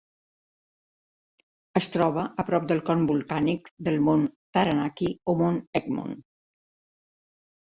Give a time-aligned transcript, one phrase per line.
[1.79, 4.25] Es troba a prop del con volcànic del Mont
[4.59, 6.19] Taranaki o Mont Egmont.